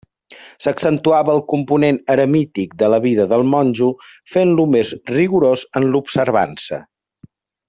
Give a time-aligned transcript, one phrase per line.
[0.65, 3.91] S'accentuava el component eremític de la vida del monjo,
[4.37, 6.83] fent-lo més rigorós en l'observança.